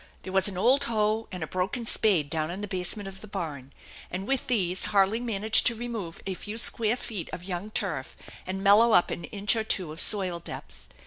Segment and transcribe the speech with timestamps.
[0.23, 3.27] There was an old hoe and a broken spade down in the basement of the
[3.27, 3.71] barn,
[4.09, 8.17] and with these Harley managed to remove a few square feet of young turf,
[8.47, 10.87] and mellow up an inch or two of soil depth.